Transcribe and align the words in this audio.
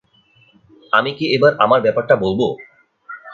আমি 0.93 1.11
কি 1.17 1.25
এবার 1.35 1.51
আমার 1.63 1.79
ব্যাপারটা 1.85 2.15
বলব? 2.23 2.41